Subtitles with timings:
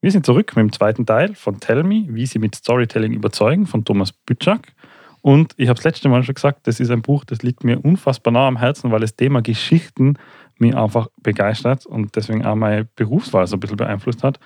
[0.00, 3.66] Wir sind zurück mit dem zweiten Teil von Tell Me, wie Sie mit Storytelling überzeugen,
[3.66, 4.72] von Thomas Bütschak.
[5.22, 7.84] Und ich habe das letzte Mal schon gesagt, das ist ein Buch, das liegt mir
[7.84, 10.14] unfassbar nah am Herzen, weil das Thema Geschichten
[10.58, 14.38] mich einfach begeistert und deswegen auch meine Berufswahl so ein bisschen beeinflusst hat.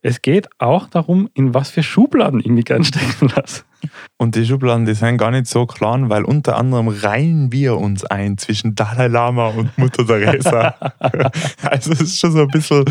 [0.00, 3.64] Es geht auch darum, in was für Schubladen ich mich gern stecken lasse.
[4.16, 8.04] Und die Schubladen, die sind gar nicht so klar, weil unter anderem reihen wir uns
[8.04, 10.74] ein zwischen Dalai Lama und Mutter Teresa.
[11.62, 12.84] also es ist schon so ein bisschen,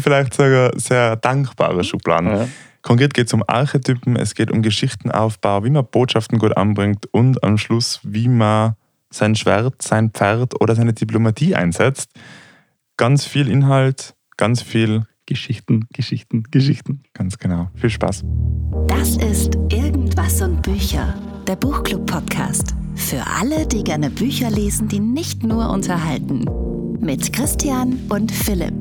[0.00, 2.28] vielleicht sogar sehr dankbare Schubladen.
[2.28, 2.48] Ja.
[2.82, 7.42] Konkret geht es um Archetypen, es geht um Geschichtenaufbau, wie man Botschaften gut anbringt und
[7.42, 8.76] am Schluss, wie man
[9.10, 12.10] sein Schwert, sein Pferd oder seine Diplomatie einsetzt.
[12.96, 17.02] Ganz viel Inhalt, ganz viel Geschichten, Geschichten, Geschichten.
[17.12, 17.70] Ganz genau.
[17.74, 18.24] Viel Spaß.
[18.86, 19.58] Das ist
[20.18, 21.14] Irgendwas und Bücher,
[21.46, 22.74] der Buchclub-Podcast.
[22.96, 26.44] Für alle, die gerne Bücher lesen, die nicht nur unterhalten.
[26.98, 28.74] Mit Christian und Philipp.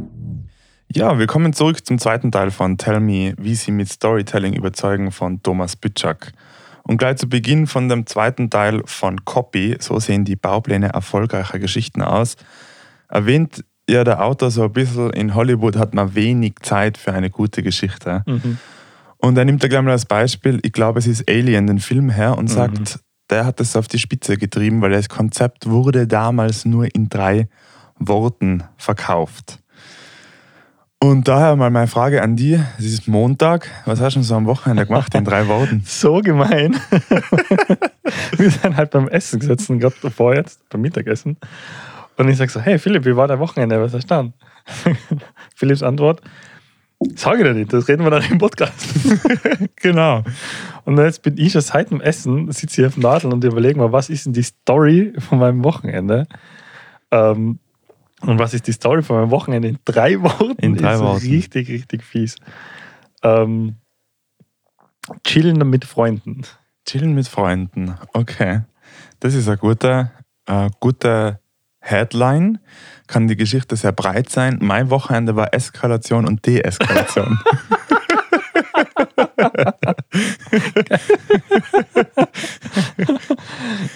[0.92, 5.12] Ja, wir kommen zurück zum zweiten Teil von Tell Me, wie Sie mit Storytelling überzeugen
[5.12, 6.32] von Thomas Bütschak.
[6.82, 11.60] Und gleich zu Beginn von dem zweiten Teil von Copy, so sehen die Baupläne erfolgreicher
[11.60, 12.36] Geschichten aus,
[13.10, 17.30] erwähnt ja der Autor so ein bisschen, in Hollywood hat man wenig Zeit für eine
[17.30, 18.24] gute Geschichte.
[18.26, 18.58] Mhm.
[19.20, 22.10] Und er nimmt da gleich mal als Beispiel, ich glaube, es ist Alien, den Film
[22.10, 22.54] her, und mhm.
[22.54, 23.00] sagt, mhm.
[23.30, 27.48] der hat das auf die Spitze getrieben, weil das Konzept wurde damals nur in drei
[28.00, 29.60] Worten verkauft.
[31.00, 32.60] Und daher mal meine Frage an dich.
[32.80, 33.70] Es ist Montag.
[33.86, 35.84] Was hast du so am Wochenende gemacht in drei Worten?
[35.86, 36.76] so gemein.
[38.38, 41.38] Wir sind halt beim Essen gesessen, gerade davor jetzt, beim Mittagessen.
[42.18, 43.80] Und ich sage so, hey Philipp, wie war dein Wochenende?
[43.80, 44.34] Was hast du dann?
[45.56, 46.22] Philipps Antwort,
[47.16, 48.74] sage ich dir nicht, das reden wir dann im Podcast.
[49.76, 50.24] genau.
[50.86, 53.78] Und jetzt bin ich schon seit dem Essen, sitze hier auf dem Nadel und überlege
[53.78, 56.28] mal, was ist denn die Story von meinem Wochenende?
[57.12, 57.60] Ähm,
[58.22, 60.56] und was ist die Story von meinem Wochenende in drei Worten?
[60.58, 61.28] In drei ist Worten.
[61.28, 62.36] Richtig, richtig fies.
[63.22, 63.76] Ähm,
[65.24, 66.42] chillen mit Freunden.
[66.86, 68.62] Chillen mit Freunden, okay.
[69.20, 70.12] Das ist ein guter,
[70.46, 71.40] äh, guter
[71.90, 72.60] Headline
[73.08, 74.60] kann die Geschichte sehr breit sein.
[74.62, 77.40] Mein Wochenende war Eskalation und Deeskalation.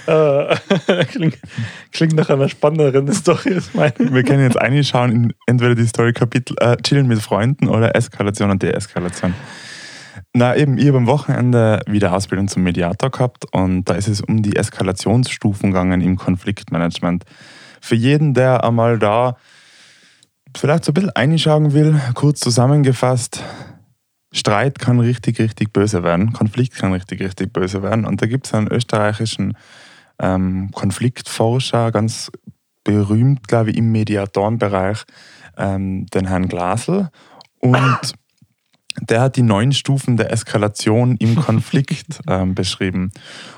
[0.07, 0.56] äh,
[1.06, 1.38] klingt,
[1.91, 3.94] klingt nach einer spannenderen Story als meine.
[3.97, 8.63] Wir können jetzt einschauen in entweder die Story-Kapitel äh, Chillen mit Freunden oder Eskalation und
[8.63, 9.34] Deeskalation.
[10.34, 14.22] Na eben, ich habe am Wochenende wieder Ausbildung zum Mediator gehabt und da ist es
[14.22, 17.25] um die Eskalationsstufen gegangen im Konfliktmanagement
[17.81, 19.36] für jeden, der einmal da
[20.56, 23.44] vielleicht so ein bisschen einschauen will, kurz zusammengefasst,
[24.34, 28.06] Streit kann richtig, richtig böse werden, Konflikt kann richtig, richtig böse werden.
[28.06, 29.58] Und da gibt es einen österreichischen
[30.19, 32.31] ähm, Konfliktforscher, ganz
[32.84, 35.03] berühmt, glaube ich, im Mediatorenbereich,
[35.58, 37.09] ähm, den Herrn Glasl.
[37.59, 38.13] Und
[39.00, 43.12] der hat die neun Stufen der Eskalation im Konflikt ähm, beschrieben.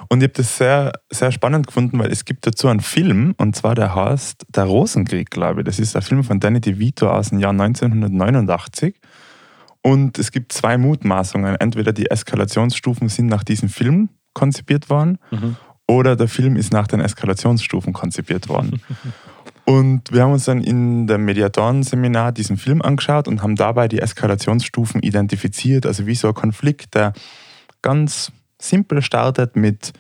[0.10, 3.56] Und ich habe das sehr, sehr spannend gefunden, weil es gibt dazu einen Film, und
[3.56, 5.66] zwar der heißt Der Rosenkrieg, glaube ich.
[5.66, 9.00] Das ist ein Film von Danny DeVito aus dem Jahr 1989.
[9.82, 11.56] Und es gibt zwei Mutmaßungen.
[11.56, 15.56] Entweder die Eskalationsstufen sind nach diesem Film konzipiert worden, mhm.
[15.88, 18.82] oder der Film ist nach den Eskalationsstufen konzipiert worden.
[19.66, 24.00] Und wir haben uns dann in dem Mediatoren-Seminar diesen Film angeschaut und haben dabei die
[24.00, 25.86] Eskalationsstufen identifiziert.
[25.86, 27.14] Also wie so ein Konflikt, der
[27.82, 28.32] ganz
[28.62, 29.94] simpel startet mit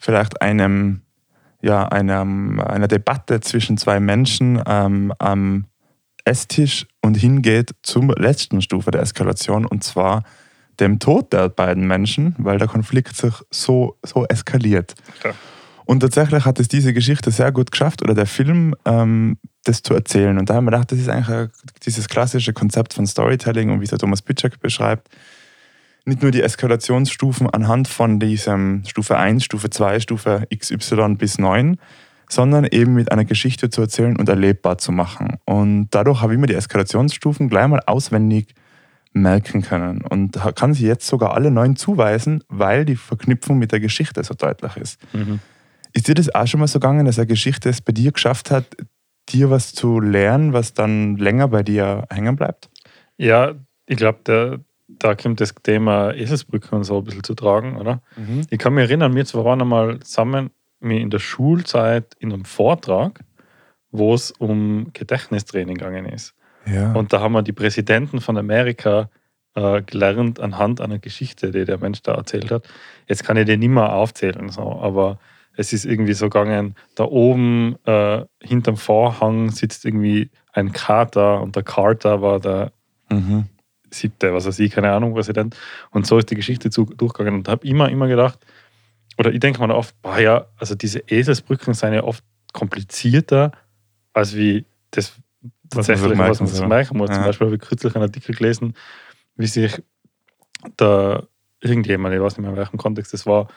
[0.00, 1.02] vielleicht einem,
[1.60, 5.66] ja, einem, einer Debatte zwischen zwei Menschen ähm, am
[6.24, 10.22] Esstisch und hingeht zur letzten Stufe der Eskalation und zwar
[10.78, 14.94] dem Tod der beiden Menschen, weil der Konflikt sich so, so eskaliert.
[15.24, 15.32] Ja.
[15.88, 19.94] Und tatsächlich hat es diese Geschichte sehr gut geschafft, oder der Film, ähm, das zu
[19.94, 20.36] erzählen.
[20.36, 21.48] Und da haben wir gedacht, das ist eigentlich
[21.86, 25.08] dieses klassische Konzept von Storytelling und wie es der Thomas Pitschek beschreibt.
[26.04, 31.78] Nicht nur die Eskalationsstufen anhand von diesem Stufe 1, Stufe 2, Stufe XY bis 9,
[32.28, 35.38] sondern eben mit einer Geschichte zu erzählen und erlebbar zu machen.
[35.46, 38.54] Und dadurch habe ich mir die Eskalationsstufen gleich mal auswendig
[39.14, 43.80] merken können und kann sie jetzt sogar alle neun zuweisen, weil die Verknüpfung mit der
[43.80, 45.00] Geschichte so deutlich ist.
[45.14, 45.40] Mhm.
[45.92, 48.50] Ist dir das auch schon mal so gegangen, dass eine Geschichte es bei dir geschafft
[48.50, 48.64] hat,
[49.28, 52.70] dir was zu lernen, was dann länger bei dir hängen bleibt?
[53.16, 53.54] Ja,
[53.86, 58.02] ich glaube, da kommt das Thema Eselsbrücke und so ein bisschen zu tragen, oder?
[58.16, 58.42] Mhm.
[58.50, 60.50] Ich kann mich erinnern, wir zwei waren einmal zusammen
[60.80, 63.20] in der Schulzeit in einem Vortrag,
[63.90, 66.34] wo es um Gedächtnistraining gegangen ist.
[66.66, 66.92] Ja.
[66.92, 69.10] Und da haben wir die Präsidenten von Amerika
[69.54, 72.68] äh, gelernt anhand einer Geschichte, die der Mensch da erzählt hat.
[73.08, 75.18] Jetzt kann ich den nicht mehr aufzählen, so, aber
[75.58, 81.56] es ist irgendwie so gegangen, da oben äh, hinterm Vorhang sitzt irgendwie ein Kater und
[81.56, 82.70] der Kater war der,
[83.10, 83.46] mhm.
[83.90, 85.56] siebte, was weiß ich, keine Ahnung, Präsident.
[85.90, 87.40] Und so ist die Geschichte zu, durchgegangen.
[87.40, 88.38] Und habe immer, immer gedacht,
[89.18, 92.22] oder ich denke mir oft, boah, ja, also diese Eselsbrücken sind ja oft
[92.52, 93.50] komplizierter,
[94.12, 95.14] als wie das
[95.70, 97.10] tatsächlich, was man so merken muss.
[97.10, 97.16] Ja.
[97.16, 98.74] Zum Beispiel habe ich kürzlich einen Artikel gelesen,
[99.34, 99.82] wie sich
[100.76, 101.24] da
[101.60, 103.48] irgendjemand, ich weiß nicht mehr in welchem Kontext das war,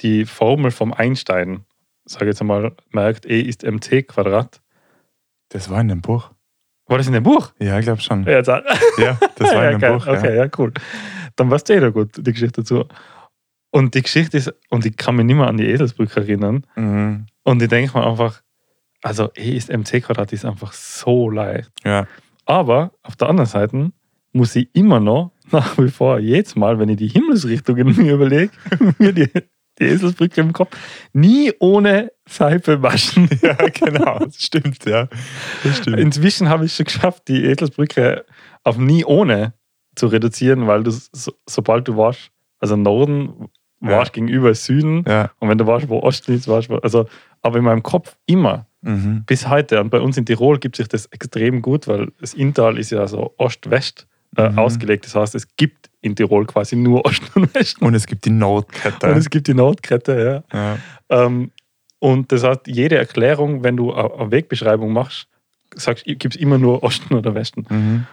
[0.00, 1.64] die Formel vom Einstein,
[2.04, 4.60] sage ich jetzt einmal, merkt, E ist mc Quadrat.
[5.50, 6.30] Das war in dem Buch.
[6.86, 7.52] War das in dem Buch?
[7.58, 8.24] Ja, ich glaube schon.
[8.24, 10.06] Ja, das war in dem ja, Buch.
[10.06, 10.44] Okay, ja.
[10.44, 10.72] ja, cool.
[11.36, 12.84] Dann weißt du eh da gut, die Geschichte dazu.
[13.70, 16.66] Und die Geschichte ist, und ich kann mich nicht mehr an die Eselsbrücke erinnern.
[16.76, 17.26] Mhm.
[17.44, 18.42] Und ich denke mir einfach,
[19.02, 21.70] also E ist mc Quadrat ist einfach so leicht.
[21.84, 22.06] Ja.
[22.44, 23.92] Aber auf der anderen Seite
[24.32, 28.52] muss ich immer noch, nach wie vor, jedes Mal, wenn ich die Himmelsrichtungen mir überlege,
[28.98, 29.30] mir die,
[29.78, 30.76] die Eselsbrücke im Kopf,
[31.12, 33.28] nie ohne Seife waschen.
[33.42, 35.08] Ja, genau, das stimmt, ja.
[35.64, 35.98] Das stimmt.
[35.98, 38.24] Inzwischen habe ich es schon geschafft, die Eselsbrücke
[38.64, 39.54] auf nie ohne
[39.94, 42.30] zu reduzieren, weil du, so, sobald du waschst,
[42.60, 43.48] also Norden
[43.80, 44.22] warst ja.
[44.22, 45.30] gegenüber Süden ja.
[45.40, 47.06] und wenn du warst, wo Osten ist, warst also
[47.40, 49.24] aber in meinem Kopf immer mhm.
[49.26, 49.80] bis heute.
[49.80, 53.06] Und bei uns in Tirol gibt sich das extrem gut, weil das Inntal ist ja
[53.08, 54.06] so Ost-West
[54.36, 54.58] äh, mhm.
[54.58, 55.04] ausgelegt.
[55.06, 57.84] Das heißt, es gibt in Tirol quasi nur Osten und Westen.
[57.84, 59.10] Und es gibt die Notkette.
[59.10, 60.58] Und es gibt die Notkette, ja.
[60.58, 60.78] ja.
[61.08, 61.50] Ähm,
[61.98, 65.28] und das heißt, jede Erklärung, wenn du eine Wegbeschreibung machst,
[65.74, 67.64] sagst, gibt es immer nur Osten oder Westen.
[67.68, 68.06] Mhm.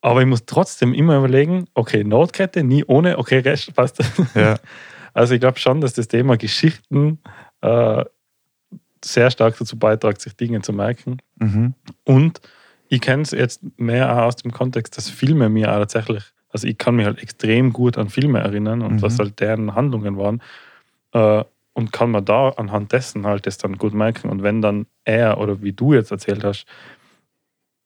[0.00, 4.02] Aber ich muss trotzdem immer überlegen, okay, Notkette, nie ohne, okay, Rest passt.
[4.34, 4.56] Ja.
[5.14, 7.18] Also ich glaube schon, dass das Thema Geschichten
[7.60, 8.02] äh,
[9.04, 11.18] sehr stark dazu beiträgt, sich Dinge zu merken.
[11.36, 11.74] Mhm.
[12.04, 12.40] Und
[12.92, 16.68] ich kenne es jetzt mehr auch aus dem Kontext, dass Filme mir auch tatsächlich, also
[16.68, 19.02] ich kann mich halt extrem gut an Filme erinnern und mhm.
[19.02, 20.42] was halt deren Handlungen waren.
[21.12, 21.42] Äh,
[21.72, 24.28] und kann man da anhand dessen halt das dann gut merken.
[24.28, 26.66] Und wenn dann er oder wie du jetzt erzählt hast,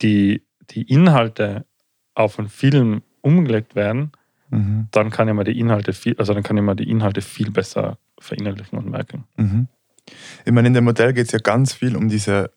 [0.03, 1.67] die, die Inhalte
[2.15, 4.11] auf einen Film umgelegt werden,
[4.51, 4.89] mhm.
[4.91, 7.53] dann kann ich mir die Inhalte viel, also dann kann ich mir die Inhalte viel
[7.53, 9.23] besser verinnerlichen und merken.
[9.37, 9.69] Mhm.
[10.45, 12.51] Ich meine, in dem Modell geht es ja ganz viel um diese,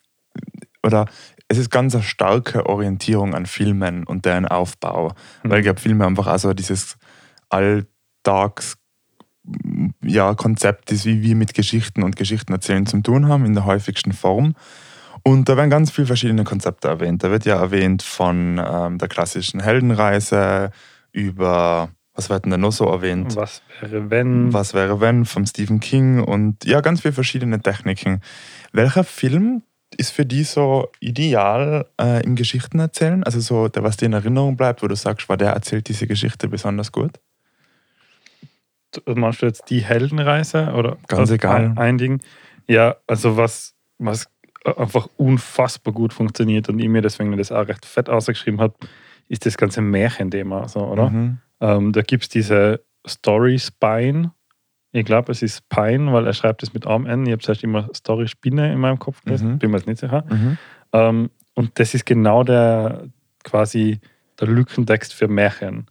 [0.82, 1.06] oder
[1.50, 5.10] es ist ganz eine starke Orientierung an Filmen und deren Aufbau.
[5.44, 5.50] Mhm.
[5.50, 6.98] Weil ich glaube, Filme einfach also dieses
[7.50, 8.78] Alltags
[10.04, 13.66] ja, Konzept ist, wie wir mit Geschichten und Geschichten erzählen zu tun haben, in der
[13.66, 14.54] häufigsten Form.
[15.24, 17.24] Und da werden ganz viele verschiedene Konzepte erwähnt.
[17.24, 20.70] Da wird ja erwähnt von ähm, der klassischen Heldenreise
[21.12, 23.36] über, was wird denn da noch so erwähnt?
[23.36, 24.54] Was wäre wenn?
[24.54, 28.22] Was wäre wenn vom Stephen King und ja, ganz viele verschiedene Techniken.
[28.72, 29.64] Welcher Film
[30.00, 33.24] ist für die so ideal äh, im Geschichtenerzählen?
[33.24, 36.08] Also so, der, was dir in Erinnerung bleibt, wo du sagst, war der erzählt diese
[36.08, 37.20] Geschichte besonders gut?
[39.06, 42.22] Machst du jetzt die Heldenreise oder ganz egal ein Ding?
[42.68, 44.30] Ja, also was, was
[44.64, 48.76] einfach unfassbar gut funktioniert und ich mir deswegen das auch recht fett ausgeschrieben habe,
[49.28, 51.10] ist das ganze Märchenthema, so, oder?
[51.10, 51.38] Mhm.
[51.60, 54.32] Ähm, da gibt es diese Story Spine,
[54.92, 57.26] ich glaube, es ist Pine, weil er schreibt es mit Arm N.
[57.26, 59.60] Ich habe zuerst immer Story Spinne in meinem Kopf gelesen, mhm.
[59.60, 60.26] bin mir jetzt nicht sicher.
[60.30, 60.58] Mhm.
[60.94, 63.08] Ähm, und das ist genau der
[63.44, 64.00] quasi
[64.40, 65.88] der Lückentext für Märchen.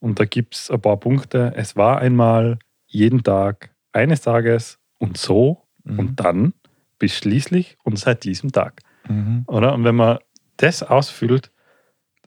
[0.00, 1.52] Und da gibt es ein paar Punkte.
[1.54, 5.98] Es war einmal jeden Tag eines Tages und so mhm.
[5.98, 6.54] und dann
[6.98, 8.80] bis schließlich und seit diesem Tag.
[9.08, 9.44] Mhm.
[9.46, 9.74] Oder?
[9.74, 10.18] Und wenn man
[10.56, 11.50] das ausfüllt,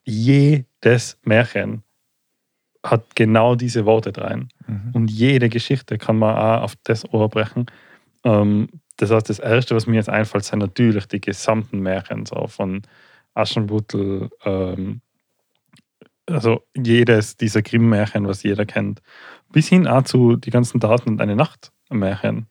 [0.03, 1.83] jedes Märchen
[2.83, 4.49] hat genau diese Worte drin.
[4.67, 4.91] Mhm.
[4.93, 7.65] Und jede Geschichte kann man auch auf das Ohr brechen.
[8.23, 12.47] Ähm, das heißt, das Erste, was mir jetzt einfällt, sind natürlich die gesamten Märchen, so
[12.47, 12.81] von
[13.33, 15.01] Aschenputtel, ähm,
[16.25, 19.01] also jedes dieser Grimm-Märchen, was jeder kennt,
[19.51, 22.47] bis hin auch zu die ganzen Daten und eine Nacht-Märchen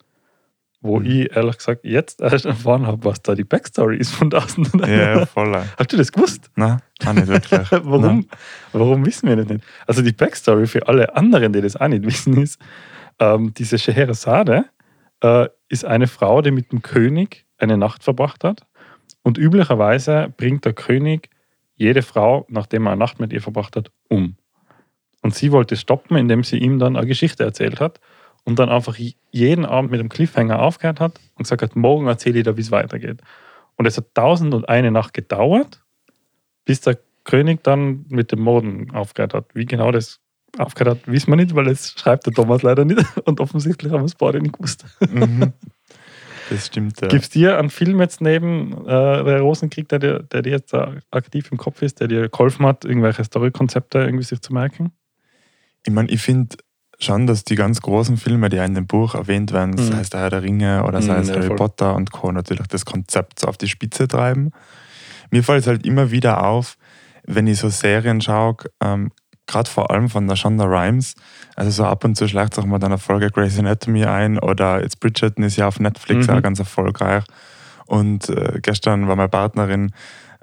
[0.83, 1.07] wo mhm.
[1.07, 5.19] ich ehrlich gesagt jetzt erst erfahren habe, was da die Backstory ist von und Ja,
[5.19, 5.55] ja, voll.
[5.79, 6.51] Hast du das gewusst?
[6.57, 7.71] Nein, auch nicht wirklich.
[7.71, 8.27] warum,
[8.73, 9.65] warum wissen wir das nicht?
[9.87, 12.61] Also die Backstory für alle anderen, die das auch nicht wissen, ist,
[13.21, 14.65] ähm, diese Scheherazade
[15.23, 18.67] äh, ist eine Frau, die mit dem König eine Nacht verbracht hat.
[19.23, 21.31] Und üblicherweise bringt der König
[21.77, 24.37] jede Frau, nachdem er eine Nacht mit ihr verbracht hat, um.
[25.23, 28.01] Und sie wollte stoppen, indem sie ihm dann eine Geschichte erzählt hat
[28.45, 28.97] und dann einfach
[29.31, 32.63] jeden Abend mit einem Cliffhanger aufgehört hat und gesagt hat, morgen erzähle ich dir, wie
[32.63, 33.21] es weitergeht.
[33.77, 35.83] Und es hat tausend und eine Nacht gedauert,
[36.65, 39.55] bis der König dann mit dem Morden aufgehört hat.
[39.55, 40.21] Wie genau das
[40.59, 43.05] aufgehört hat, wissen wir nicht, weil das schreibt der Thomas leider nicht.
[43.25, 44.85] Und offensichtlich haben wir es beide nicht gewusst.
[45.11, 45.53] Mhm.
[46.51, 47.09] Das stimmt, ja.
[47.09, 50.75] Gibt es dir einen Film jetzt neben äh, der Rosenkrieg, der dir, der dir jetzt
[51.11, 54.93] aktiv im Kopf ist, der dir geholfen hat, irgendwelche Storykonzepte irgendwie sich zu merken?
[55.87, 56.57] Ich meine, ich finde,
[57.05, 59.93] schon, dass die ganz großen Filme, die ja in dem Buch erwähnt werden, mhm.
[59.93, 61.57] sei es der Herr der Ringe oder sei es mhm, Harry voll.
[61.57, 64.53] Potter und Co., natürlich das Konzept so auf die Spitze treiben.
[65.31, 66.77] Mir fällt es halt immer wieder auf,
[67.25, 69.11] wenn ich so Serien schaue, ähm,
[69.47, 71.15] gerade vor allem von der Shonda Rhimes,
[71.57, 74.83] also so ab und zu schlägt sich mal dann eine Folge Grey's Anatomy ein oder
[74.83, 76.35] jetzt Bridgerton ist ja auf Netflix mhm.
[76.35, 77.25] auch ganz erfolgreich.
[77.87, 79.93] Und äh, gestern war meine Partnerin,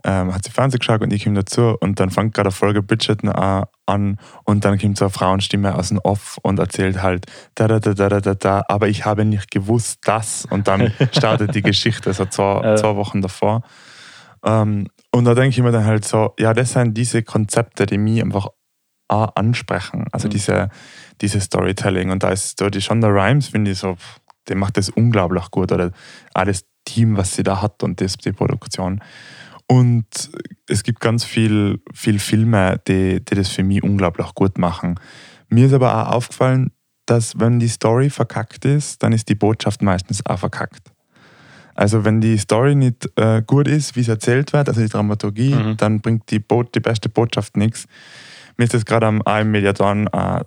[0.03, 2.81] ähm, hat sie Fernsehen geschaut und ich komme dazu und dann fängt gerade eine Folge
[2.81, 7.25] Bridgerton an und dann kommt so eine Frauenstimme aus dem Off und erzählt halt
[7.55, 11.55] da da da da da da, aber ich habe nicht gewusst, dass und dann startet
[11.55, 13.63] die Geschichte, so zwei, zwei Wochen davor.
[14.45, 17.97] Ähm, und da denke ich mir dann halt so, ja, das sind diese Konzepte, die
[17.97, 18.47] mich einfach
[19.07, 20.05] auch ansprechen.
[20.11, 20.31] Also mhm.
[20.31, 20.69] diese,
[21.21, 22.11] diese Storytelling.
[22.11, 23.97] Und da ist da die Shonda Rhimes, finde ich so,
[24.47, 25.71] die macht das unglaublich gut.
[25.71, 25.91] Oder
[26.33, 29.01] auch das Team, was sie da hat und das, die Produktion.
[29.71, 30.31] Und
[30.67, 34.99] es gibt ganz viel, viel Filme, die, die das für mich unglaublich gut machen.
[35.47, 36.71] Mir ist aber auch aufgefallen,
[37.05, 40.91] dass wenn die Story verkackt ist, dann ist die Botschaft meistens auch verkackt.
[41.75, 45.53] Also wenn die Story nicht äh, gut ist, wie es erzählt wird, also die Dramaturgie,
[45.53, 45.77] mhm.
[45.77, 47.85] dann bringt die, Bo die beste Botschaft nichts.
[48.57, 50.43] Mir ist das gerade am AM Mediaton äh,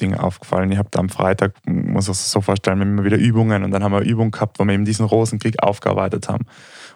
[0.00, 0.70] Ding aufgefallen.
[0.70, 3.70] Ich habe da am Freitag, muss ich es so vorstellen, wir immer wieder Übungen und
[3.70, 6.46] dann haben wir eine Übung gehabt, wo wir eben diesen Rosenkrieg aufgearbeitet haben.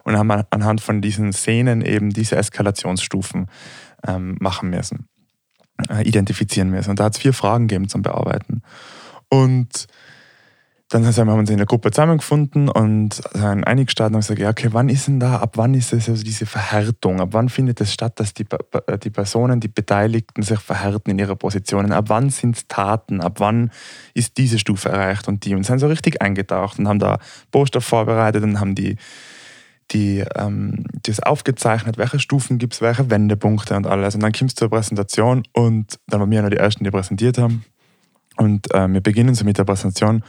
[0.07, 3.49] Und haben anhand von diesen Szenen eben diese Eskalationsstufen
[4.07, 5.09] ähm, machen müssen,
[5.91, 6.91] äh, identifizieren müssen.
[6.91, 8.63] Und da hat es vier Fragen gegeben zum Bearbeiten.
[9.29, 9.89] Und
[10.89, 14.69] dann haben wir uns in der Gruppe zusammengefunden und dann eingestartet und gesagt, ja, okay,
[14.71, 17.21] wann ist denn da, ab wann ist es also diese Verhärtung?
[17.21, 18.47] Ab wann findet es statt, dass die,
[19.03, 21.91] die Personen, die Beteiligten sich verhärten in ihrer Positionen?
[21.91, 23.21] Ab wann sind es Taten?
[23.21, 23.73] Ab wann
[24.15, 25.57] ist diese Stufe erreicht und die?
[25.57, 27.19] Und sind so richtig eingetaucht und haben da
[27.51, 28.97] Poster vorbereitet und haben die,
[29.93, 34.14] die, ähm, das aufgezeichnet, welche Stufen gibt es, welche Wendepunkte und alles.
[34.14, 37.38] Und dann kommst du zur Präsentation und dann waren wir noch die Ersten, die präsentiert
[37.38, 37.64] haben.
[38.37, 40.23] Und äh, wir beginnen so mit der Präsentation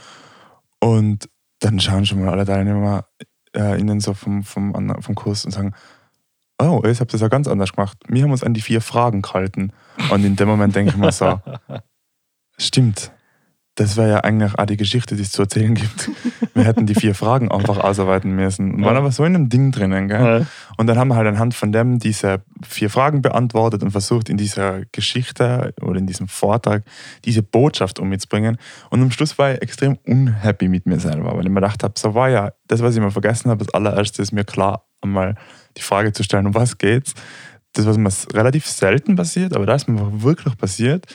[0.80, 3.06] und dann schauen schon mal alle Teilnehmer
[3.56, 5.74] äh, innen so vom, vom, vom Kurs und sagen,
[6.60, 7.98] oh, ich habe das ja ganz anders gemacht.
[8.08, 9.72] Wir haben uns an die vier Fragen gehalten.
[10.12, 11.40] Und in dem Moment denke ich mir so,
[12.58, 13.12] stimmt,
[13.78, 16.10] das wäre ja eigentlich auch die Geschichte, die es zu erzählen gibt.
[16.56, 18.74] Wir hätten die vier Fragen einfach ausarbeiten müssen.
[18.74, 20.08] Und waren aber so in einem Ding drinnen.
[20.08, 20.40] Gell?
[20.40, 20.46] Ja.
[20.78, 24.38] Und dann haben wir halt anhand von dem diese vier Fragen beantwortet und versucht, in
[24.38, 26.84] dieser Geschichte oder in diesem Vortrag
[27.24, 28.58] diese Botschaft umzubringen.
[28.90, 31.94] Und am Schluss war ich extrem unhappy mit mir selber, weil ich mir gedacht habe,
[31.98, 35.36] so war ja das, was ich mir vergessen habe, das allererste ist mir klar, einmal
[35.78, 37.14] die Frage zu stellen, um was geht's.
[37.74, 41.06] Das, was mir relativ selten passiert, aber da ist mir wirklich passiert.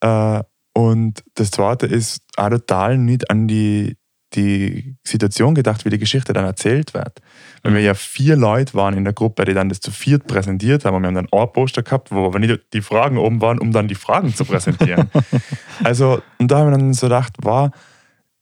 [0.00, 0.42] Äh,
[0.74, 3.96] und das Zweite ist auch total nicht an die,
[4.34, 7.20] die Situation gedacht, wie die Geschichte dann erzählt wird.
[7.62, 10.84] Weil wir ja vier Leute waren in der Gruppe, die dann das zu viert präsentiert
[10.84, 13.58] haben und wir haben dann ein Poster gehabt, wo aber nicht die Fragen oben waren,
[13.58, 15.10] um dann die Fragen zu präsentieren.
[15.84, 17.72] also, und da haben wir dann so gedacht, war,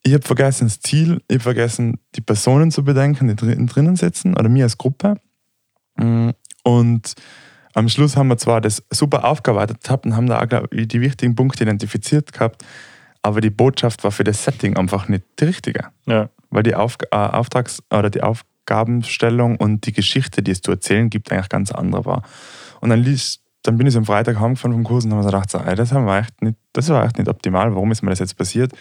[0.02, 4.34] ich habe vergessen das Ziel, ich habe vergessen die Personen zu bedenken, die drinnen sitzen,
[4.34, 5.16] oder mir als Gruppe.
[5.96, 6.30] Mm,
[6.62, 7.14] und
[7.75, 11.00] am Schluss haben wir zwar das super aufgearbeitet gehabt und haben da auch ich, die
[11.00, 12.65] wichtigen Punkte identifiziert gehabt,
[13.23, 15.89] aber die Botschaft war für das Setting einfach nicht die richtige.
[16.07, 16.31] Ja.
[16.50, 21.11] Weil die Auf, äh, Auftrags- oder die Aufgabenstellung und die Geschichte, die es zu erzählen
[21.11, 22.23] gibt, eigentlich ganz andere war.
[22.81, 25.31] Und dann, ließ, dann bin ich so am Freitag heimgefahren vom Kurs und habe mir
[25.31, 28.03] gedacht, so, ey, das, haben wir echt nicht, das war echt nicht optimal, warum ist
[28.03, 28.73] mir das jetzt passiert?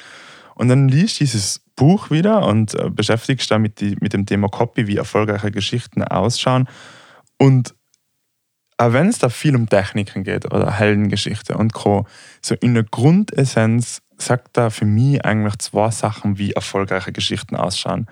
[0.56, 4.50] Und dann liest dieses Buch wieder und äh, beschäftigst da mit, die, mit dem Thema
[4.50, 6.68] Copy, wie erfolgreiche Geschichten ausschauen.
[7.38, 7.76] Und
[8.80, 12.08] auch wenn es da viel um Techniken geht oder Heldengeschichte und Co.,
[12.42, 18.08] so in der Grundessenz sagt da für mich eigentlich zwei Sachen, wie erfolgreiche Geschichten ausschauen.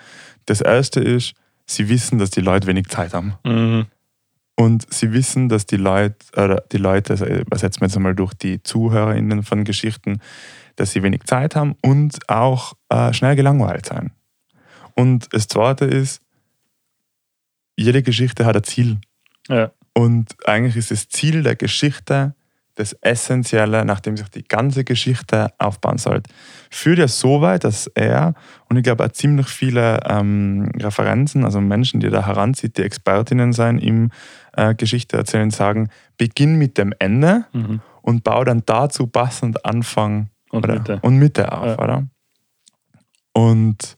[0.45, 1.33] Das erste ist,
[1.65, 3.35] sie wissen, dass die Leute wenig Zeit haben.
[3.45, 3.85] Mhm.
[4.55, 8.33] Und sie wissen, dass die Leute, oder die Leute, also übersetzen wir jetzt einmal durch
[8.33, 10.19] die ZuhörerInnen von Geschichten,
[10.75, 14.11] dass sie wenig Zeit haben und auch äh, schnell gelangweilt sein.
[14.95, 16.21] Und das zweite ist,
[17.77, 18.97] jede Geschichte hat ein Ziel.
[19.47, 19.71] Ja.
[19.97, 22.35] Und eigentlich ist das Ziel der Geschichte
[22.75, 26.29] das Essentielle, nachdem sich die ganze Geschichte aufbauen sollte.
[26.69, 28.35] Führt ja so weit, dass er,
[28.69, 33.53] und ich glaube auch ziemlich viele ähm, Referenzen, also Menschen, die da heranzieht, die Expertinnen
[33.53, 34.11] sein im
[34.55, 35.89] äh, Geschichte erzählen, sagen,
[36.19, 37.81] beginn mit dem Ende mhm.
[38.03, 40.99] und bau dann dazu passend Anfang und, oder, Mitte.
[41.01, 41.79] und Mitte auf, ja.
[41.79, 42.07] oder?
[43.33, 43.95] Und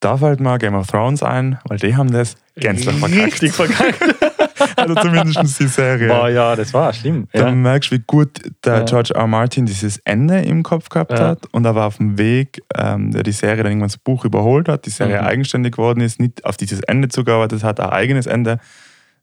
[0.00, 3.26] da fällt mal Game of Thrones ein, weil die haben das gänzlich verkackt.
[3.26, 4.27] Richtig verkackt.
[4.76, 6.08] Also zumindest die Serie.
[6.08, 7.28] Boah, ja, das war schlimm.
[7.32, 7.50] Ja.
[7.50, 8.84] merkst du, wie gut der ja.
[8.84, 9.20] George R.
[9.22, 9.26] R.
[9.26, 11.28] Martin dieses Ende im Kopf gehabt ja.
[11.28, 14.24] hat und er war auf dem Weg, ähm, der die Serie dann irgendwann das Buch
[14.24, 15.26] überholt hat, die Serie mhm.
[15.26, 18.58] eigenständig geworden ist, nicht auf dieses Ende zugearbeitet hat, ein eigenes Ende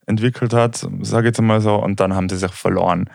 [0.05, 3.09] entwickelt hat, sage ich jetzt mal so, und dann haben sie sich verloren.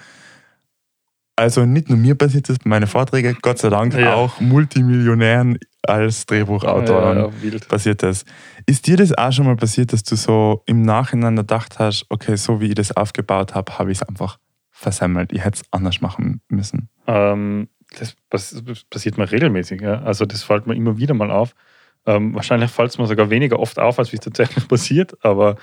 [1.41, 4.15] Also nicht nur mir passiert das bei meinen Vorträgen, Gott sei Dank Ja.
[4.15, 8.27] auch Multimillionären als Drehbuchautoren Ja, passiert das.
[8.67, 12.37] Ist dir das auch schon mal passiert, dass du so im Nachhinein gedacht hast, okay,
[12.37, 14.39] so wie ich das aufgebaut habe, habe ich es einfach
[14.71, 15.33] versemmelt.
[15.33, 16.91] Ich hätte es anders machen müssen.
[17.07, 17.69] Ähm,
[17.99, 18.15] das
[18.91, 19.81] passiert mir regelmäßig.
[19.81, 20.03] Ja?
[20.03, 21.55] Also das fällt mir immer wieder mal auf.
[22.05, 25.17] Ähm, wahrscheinlich fällt es mir sogar weniger oft auf, als wie es tatsächlich passiert.
[25.25, 25.57] Aber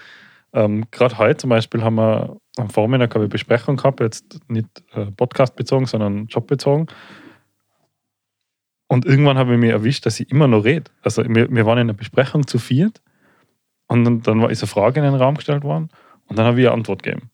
[0.54, 5.12] ähm, gerade heute zum Beispiel haben wir am Vormittag eine Besprechung gehabt, jetzt nicht äh,
[5.12, 6.88] Podcast bezogen, sondern Job bezogen.
[8.88, 10.90] Und irgendwann habe ich mir erwischt, dass ich immer noch rede.
[11.02, 13.02] Also wir, wir waren in einer Besprechung zu viert
[13.88, 15.90] und dann, dann ist eine Frage in den Raum gestellt worden
[16.28, 17.30] und dann habe ich eine Antwort gegeben.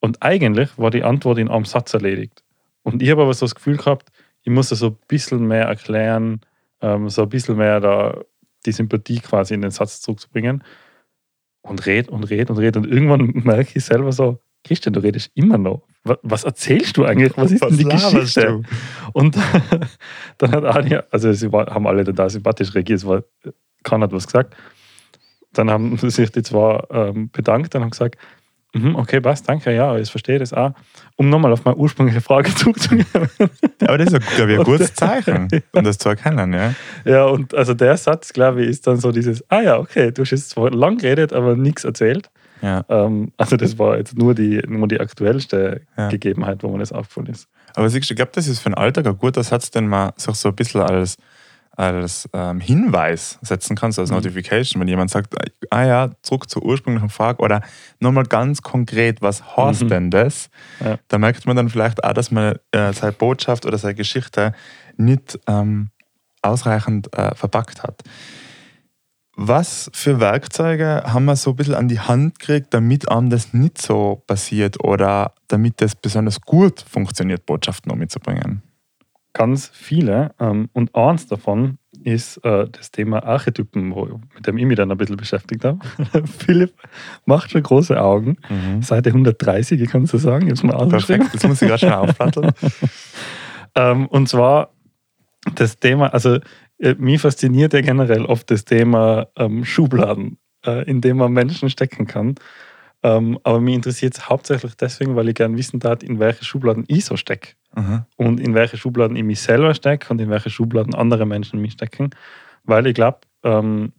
[0.00, 2.42] Und eigentlich war die Antwort in einem Satz erledigt.
[2.82, 4.08] Und ich habe aber so das Gefühl gehabt,
[4.42, 6.40] ich muss so ein bisschen mehr erklären,
[6.80, 8.18] ähm, so ein bisschen mehr da
[8.64, 10.64] die Sympathie quasi in den Satz zurückzubringen.
[11.62, 12.76] Und red und red und red.
[12.76, 15.82] Und irgendwann merke ich selber so, Christian, du redest immer noch.
[16.04, 17.36] Wa- Was erzählst du eigentlich?
[17.36, 18.62] Was ist denn die Geschichte?
[19.12, 19.36] Und
[20.38, 23.22] dann hat Anja, also sie war, haben alle da sympathisch reagiert, es war,
[23.82, 24.56] keiner hat was gesagt.
[25.52, 28.16] Dann haben sich die zwei ähm, bedankt und haben gesagt,
[28.94, 30.72] okay, passt, danke, ja, ich verstehe das auch.
[31.16, 33.06] Um nochmal auf meine ursprüngliche Frage zurückzugehen.
[33.80, 36.52] Aber das ist, glaube ich, ein gutes Zeichen, um das zu erkennen.
[36.52, 36.74] Ja?
[37.04, 40.22] ja, und also der Satz, glaube ich, ist dann so dieses, ah ja, okay, du
[40.22, 42.30] hast jetzt zwar lang geredet, aber nichts erzählt.
[42.62, 42.84] Ja.
[42.88, 46.08] Ähm, also das war jetzt nur die, nur die aktuellste Ja.
[46.08, 47.48] Gegebenheit, wo mir das aufgefallen ist.
[47.74, 50.12] Aber siehst du, ich glaube, das ist für den Alltag ein guter Satz, den man
[50.16, 51.16] sich so ein bisschen als,
[51.80, 54.16] als ähm, Hinweis setzen kann, so als Mhm.
[54.16, 55.34] Notification, wenn jemand sagt,
[55.70, 57.62] ah ja, zurück zur ursprünglichen Frage oder
[58.00, 59.88] nochmal ganz konkret, was heißt Mhm.
[59.88, 60.50] denn das?
[60.84, 60.98] Ja.
[61.08, 64.52] Da merkt man dann vielleicht auch, dass man äh, seine Botschaft oder seine Geschichte
[64.98, 65.88] nicht ähm,
[66.42, 68.02] ausreichend äh, verpackt hat.
[69.36, 73.54] Was für Werkzeuge haben wir so ein bisschen an die Hand gekriegt, damit einem das
[73.54, 78.62] nicht so passiert oder damit das besonders gut funktioniert, Botschaften noch mitzubringen?
[79.32, 80.32] Ganz viele.
[80.38, 84.90] Ähm, und eins davon ist äh, das Thema Archetypen, wo, mit dem ich mich dann
[84.90, 85.78] ein bisschen beschäftigt habe.
[86.24, 86.72] Philipp
[87.26, 88.38] macht schon große Augen.
[88.80, 90.88] Seite 130, ich kann es so sagen, jetzt mal.
[90.88, 92.52] Perfekt, das muss ich gerade schon aufplatteln.
[93.74, 94.72] Ähm, und zwar
[95.54, 96.38] das Thema, also
[96.78, 101.70] äh, mich fasziniert ja generell oft das Thema ähm, Schubladen, äh, in dem man Menschen
[101.70, 102.34] stecken kann.
[103.02, 106.84] Ähm, aber mich interessiert es hauptsächlich deswegen, weil ich gerne wissen darf, in welche Schubladen
[106.86, 107.52] ich so stecke
[108.16, 111.72] und in welche Schubladen ich mich selber stecke und in welche Schubladen andere Menschen mich
[111.72, 112.10] stecken.
[112.64, 113.92] Weil ich glaube, ähm,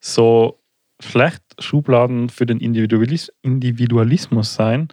[0.00, 0.60] so
[1.00, 4.88] schlecht Schubladen für den Individualis Individualismus sein,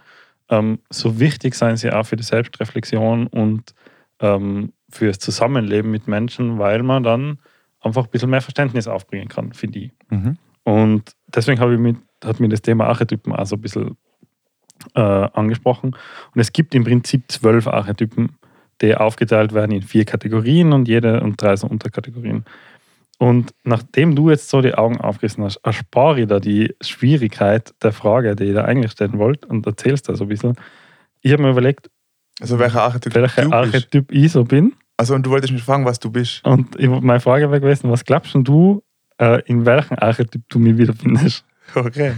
[0.50, 3.74] ähm, so wichtig seien sie auch für die Selbstreflexion und
[4.20, 7.40] ähm, für das Zusammenleben mit Menschen, weil man dann
[7.82, 9.92] einfach ein bisschen mehr Verständnis aufbringen kann für die.
[10.10, 10.38] Mhm.
[10.64, 13.98] Und deswegen habe ich mit, hat mir das Thema Archetypen auch so ein bisschen
[14.96, 15.96] äh, angesprochen.
[16.34, 18.38] Und es gibt im Prinzip zwölf Archetypen,
[18.82, 22.46] die aufgeteilt werden in vier Kategorien und jede und drei so Unterkategorien.
[23.18, 27.94] Und nachdem du jetzt so die Augen aufgerissen hast, erspare ich da die Schwierigkeit der
[27.94, 30.56] Frage, die ich da eigentlich stellen wollte und erzählst da so ein bisschen.
[31.22, 31.90] Ich habe mir überlegt,
[32.42, 33.52] Also welcher Archetyp welcher.
[33.54, 34.74] Archetyp ich so bin.
[34.98, 36.44] Also und du wolltest mich fragen, was du bist.
[36.46, 38.84] Und meine Frage wäre gewesen, was glaubst du,
[39.18, 41.46] äh, in welchem Archetyp du mich wiederfindest?
[41.76, 42.14] Okay.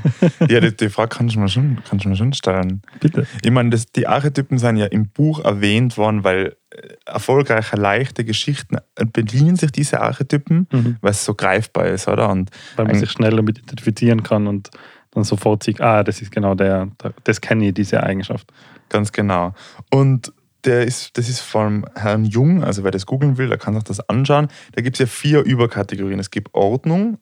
[0.50, 2.82] ja, die, die Frage kannst du mir schon, kannst du mir schon stellen.
[3.00, 3.26] Bitte.
[3.44, 8.24] Ich meine, das, die Archetypen sind ja im Buch erwähnt worden, weil äh, erfolgreiche, leichte
[8.24, 10.98] Geschichten äh, bedienen sich diese Archetypen, Mhm.
[11.02, 12.30] weil es so greifbar ist, oder?
[12.30, 14.70] Und weil man sich schnell damit identifizieren kann und
[15.12, 16.90] dann sofort sieht, ah, das ist genau der,
[17.24, 18.52] das kenne ich, diese Eigenschaft.
[18.90, 19.54] Ganz genau.
[19.90, 20.32] Und
[20.66, 23.84] der ist, das ist vom Herrn Jung, also wer das googeln will, der kann sich
[23.86, 24.50] das anschauen.
[24.74, 26.20] Da gibt es ja vier Überkategorien.
[26.20, 27.18] Es gibt Ordnung,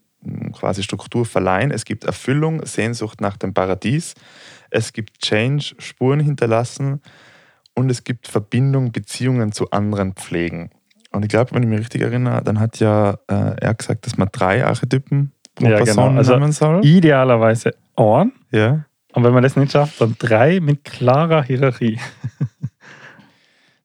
[0.54, 1.72] quasi Struktur verleihen.
[1.72, 4.14] Es gibt Erfüllung, Sehnsucht nach dem Paradies.
[4.70, 7.02] Es gibt Change, Spuren hinterlassen.
[7.74, 10.70] Und es gibt Verbindung, Beziehungen zu anderen pflegen.
[11.12, 14.18] Und ich glaube, wenn ich mich richtig erinnere, dann hat ja äh, er gesagt, dass
[14.18, 15.86] man drei Archetypen pro Ja, genau.
[15.86, 16.86] Person Also nehmen soll.
[16.86, 18.86] Idealerweise ein, ja.
[19.14, 22.00] und wenn man das nicht schafft, dann drei mit klarer Hierarchie.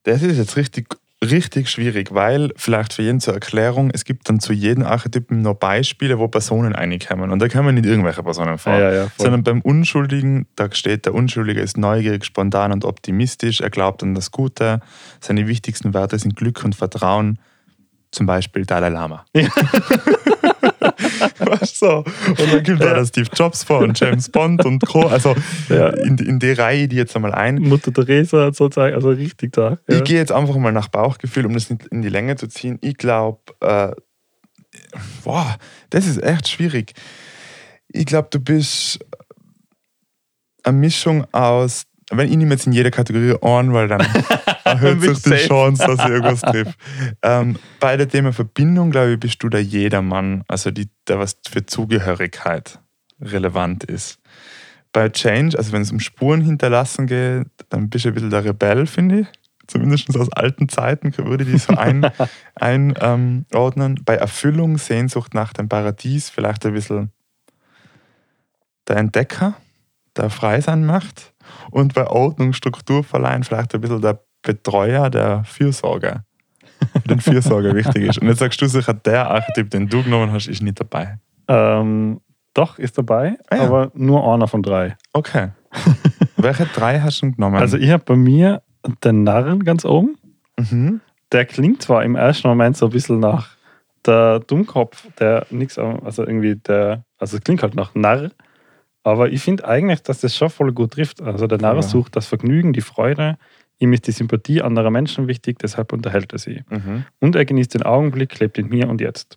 [0.03, 4.40] Das ist jetzt richtig, richtig schwierig, weil vielleicht für jeden zur Erklärung, es gibt dann
[4.40, 7.30] zu jedem Archetypen noch Beispiele, wo Personen reinkommen.
[7.30, 8.72] Und da kommen nicht irgendwelche Personen vor.
[8.72, 9.09] ja, ja.
[9.18, 14.14] Sondern beim Unschuldigen, da steht, der Unschuldige ist neugierig, spontan und optimistisch, er glaubt an
[14.14, 14.80] das Gute.
[15.20, 17.38] Seine wichtigsten Werte sind Glück und Vertrauen.
[18.12, 19.24] Zum Beispiel Dalai Lama.
[21.46, 21.98] weißt so.
[21.98, 25.07] Und dann gibt da der Steve Jobs vor und James Bond und Co.
[25.07, 25.35] Also
[25.68, 25.88] Ja.
[25.90, 27.57] in, in die Reihe die jetzt einmal ein.
[27.57, 29.79] Mutter Teresa sozusagen, also richtig da.
[29.88, 29.96] Ja.
[29.96, 32.79] Ich gehe jetzt einfach mal nach Bauchgefühl, um das nicht in die Länge zu ziehen.
[32.83, 33.92] Ich glaube, äh,
[35.24, 35.57] boah,
[35.90, 36.92] das ist echt schwierig.
[37.88, 39.00] Ich glaube, du bist
[40.62, 44.00] eine Mischung aus wenn ich nehme jetzt in jede Kategorie an, weil dann
[44.70, 46.78] erhöht sich die Chance, dass ich irgendwas trifft.
[47.22, 51.37] Ähm, bei der Thema Verbindung, glaube ich, bist du der Jedermann, also die, der was
[51.48, 52.78] für Zugehörigkeit
[53.20, 54.18] relevant ist.
[54.92, 58.44] Bei Change, also wenn es um Spuren hinterlassen geht, dann bist du ein bisschen der
[58.44, 59.26] Rebell, finde ich.
[59.68, 62.11] Zumindest aus alten Zeiten würde ich die so ein,
[62.56, 63.96] einordnen.
[63.96, 67.12] Ähm, bei Erfüllung, Sehnsucht nach dem Paradies, vielleicht ein bisschen
[68.88, 69.54] der Entdecker,
[70.16, 71.33] der frei sein macht.
[71.70, 76.24] Und bei Ordnung, Struktur verleihen, vielleicht ein bisschen der Betreuer, der Fürsorge.
[77.07, 78.18] den Fürsorge wichtig ist.
[78.18, 81.18] Und jetzt sagst du sicher, der Archetyp, den du genommen hast, ist nicht dabei.
[81.48, 82.20] Ähm,
[82.55, 83.62] doch, ist dabei, ah, ja.
[83.62, 84.96] aber nur einer von drei.
[85.12, 85.50] Okay.
[86.37, 87.57] Welche drei hast du genommen?
[87.57, 88.62] Also ich habe bei mir
[89.05, 90.16] den Narren ganz oben.
[90.59, 91.00] Mhm.
[91.33, 93.57] Der klingt zwar im ersten Moment so ein bisschen nach
[94.07, 98.31] der Dummkopf, der nichts, also irgendwie der, also es klingt halt nach Narr,
[99.03, 101.22] aber ich finde eigentlich, dass das schon voll gut trifft.
[101.22, 101.83] Also der Narr ja.
[101.83, 103.38] sucht das Vergnügen, die Freude,
[103.80, 106.62] ihm ist die Sympathie anderer Menschen wichtig, deshalb unterhält er sie.
[106.70, 107.04] Mhm.
[107.18, 109.36] Und er genießt den Augenblick, lebt in mir und jetzt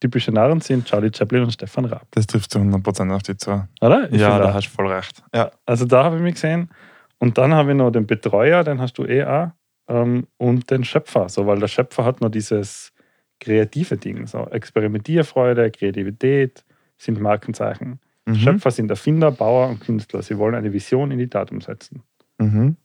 [0.00, 2.06] typische Narren sind Charlie Chaplin und Stefan Raab.
[2.10, 3.66] Das trifft zu 100% auf die zu.
[3.80, 4.12] Oder?
[4.12, 5.22] Ich ja, da hast du voll recht.
[5.34, 5.50] Ja.
[5.66, 6.70] Also da habe ich mich gesehen.
[7.18, 9.50] Und dann habe ich noch den Betreuer, den hast du eh auch.
[9.88, 12.92] Ähm, und den Schöpfer, so, weil der Schöpfer hat noch dieses
[13.40, 14.26] kreative Ding.
[14.26, 16.64] So Experimentierfreude, Kreativität
[16.96, 17.98] sind Markenzeichen.
[18.26, 18.34] Mhm.
[18.36, 20.22] Schöpfer sind Erfinder, Bauer und Künstler.
[20.22, 22.02] Sie wollen eine Vision in die Tat umsetzen.
[22.38, 22.76] Mhm.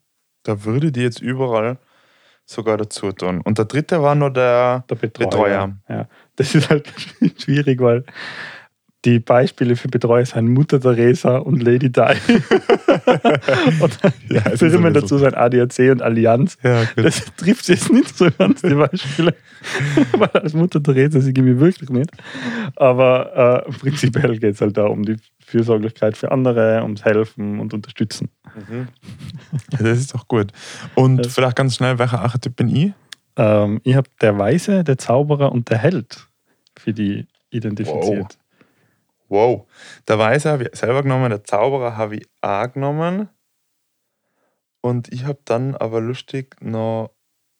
[0.43, 1.77] Da würde die jetzt überall
[2.45, 3.41] sogar dazu tun.
[3.41, 5.29] Und der dritte war nur der, der Betreuer.
[5.29, 5.77] Betreuer.
[5.89, 6.07] Ja.
[6.35, 6.91] Das ist halt
[7.37, 8.03] schwierig, weil
[9.05, 12.01] die Beispiele für Betreuer sind Mutter Teresa und Lady Di.
[13.79, 16.57] und ja, Firmen dazu sind ADAC und Allianz.
[16.63, 19.35] Ja, das trifft jetzt nicht so ganz, die Beispiele.
[20.17, 22.11] Weil als Mutter Teresa sie gebe ich wirklich nicht.
[22.75, 27.73] Aber äh, prinzipiell geht es halt da um die Fürsorglichkeit für andere, ums Helfen und
[27.73, 28.29] Unterstützen.
[28.55, 28.87] Mhm.
[29.71, 30.51] Das ist doch gut.
[30.95, 32.93] Und das vielleicht ganz schnell, welcher Archetyp bin ich?
[33.35, 36.27] Ähm, ich habe der Weise, der Zauberer und der Held
[36.77, 38.05] für die identifiziert.
[38.05, 38.42] Wow.
[39.33, 39.67] Wow.
[40.07, 43.29] Der Weise habe ich selber genommen, der Zauberer habe ich auch genommen.
[44.81, 47.11] Und ich habe dann aber lustig noch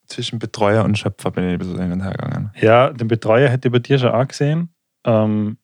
[0.07, 2.51] zwischen Betreuer und Schöpfer bin ich ein bisschen hin und her gegangen.
[2.59, 4.69] Ja, den Betreuer hätte ich bei dir schon auch gesehen.
[5.05, 5.57] Ähm,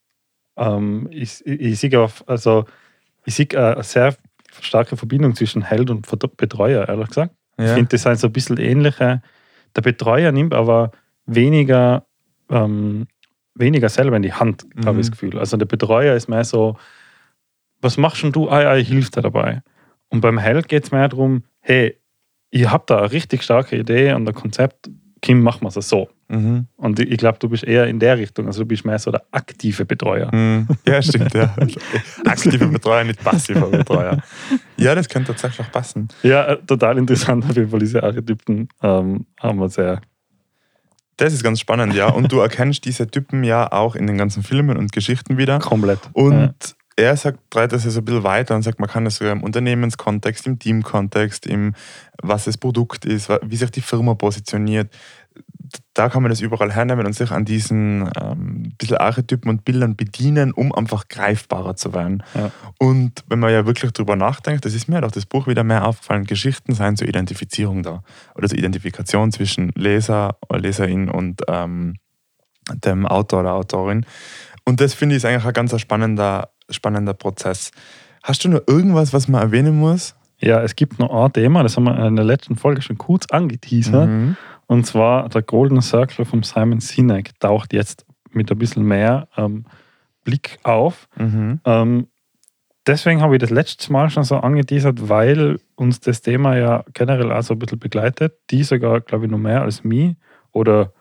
[0.57, 2.65] ähm, ich, ich, ich sehe also,
[3.25, 4.15] ich sehe eine sehr
[4.61, 7.35] starke Verbindung zwischen Held und Betreuer, ehrlich gesagt.
[7.57, 7.65] Ja.
[7.65, 9.21] Ich finde, das sind so ein bisschen ähnliche.
[9.75, 10.91] Der Betreuer nimmt aber
[11.25, 12.05] weniger,
[12.49, 13.07] ähm,
[13.59, 14.99] weniger selber in die Hand, habe mhm.
[14.99, 15.37] ich das Gefühl.
[15.37, 16.77] Also der Betreuer ist mehr so,
[17.81, 18.49] was machst du?
[18.49, 19.61] Ah ja, ich hilf dir dabei.
[20.09, 21.97] Und beim Held geht es mehr darum, hey,
[22.51, 24.89] ich habe da eine richtig starke Idee und ein Konzept,
[25.21, 26.09] Kim, machen wir es so.
[26.29, 26.67] Mhm.
[26.77, 28.47] Und ich glaube, du bist eher in der Richtung.
[28.47, 30.33] Also du bist mehr so der aktive Betreuer.
[30.33, 30.67] Mhm.
[30.87, 31.55] Ja, stimmt, ja.
[32.25, 34.21] Aktiver Betreuer, nicht passiver Betreuer.
[34.77, 36.07] Ja, das könnte tatsächlich auch passen.
[36.23, 37.79] Ja, äh, total interessant auf jeden Fall.
[37.79, 40.01] Diese Archetypen ähm, haben wir sehr.
[41.19, 42.09] Das ist ganz spannend, ja.
[42.09, 45.59] Und du erkennst diese Typen ja auch in den ganzen Filmen und Geschichten wieder.
[45.59, 45.99] Komplett.
[46.13, 49.05] Und ja er sagt, treibt das ja so ein bisschen weiter und sagt, man kann
[49.05, 51.73] das sogar im Unternehmenskontext, im Teamkontext, im
[52.21, 54.93] was das Produkt ist, wie sich die Firma positioniert
[55.93, 59.95] da kann man das überall hernehmen und sich an diesen ähm, bisschen Archetypen und Bildern
[59.95, 62.23] bedienen, um einfach greifbarer zu werden.
[62.33, 62.51] Ja.
[62.77, 65.85] Und wenn man ja wirklich drüber nachdenkt, das ist mir auch das Buch wieder mehr
[65.85, 68.03] aufgefallen, Geschichten seien zur Identifizierung da.
[68.35, 71.95] Oder zur Identifikation zwischen Leser, Leserin und ähm,
[72.73, 74.05] dem Autor oder Autorin.
[74.65, 77.71] Und das finde ich ist eigentlich ein ganz spannender, spannender Prozess.
[78.23, 80.15] Hast du noch irgendwas, was man erwähnen muss?
[80.41, 83.25] Ja, es gibt noch ein Thema, das haben wir in der letzten Folge schon kurz
[83.27, 84.07] angeteasert.
[84.07, 84.37] Mhm.
[84.69, 89.65] Und zwar der Golden Circle von Simon Sinek taucht jetzt mit ein bisschen mehr ähm,
[90.23, 91.09] Blick auf.
[91.17, 91.59] Mhm.
[91.65, 92.07] Ähm,
[92.85, 97.31] deswegen habe ich das letzte Mal schon so angeteasert, weil uns das Thema ja generell
[97.31, 98.35] auch so ein bisschen begleitet.
[98.51, 100.15] Die sogar, glaube ich, noch mehr als mich
[100.51, 100.93] oder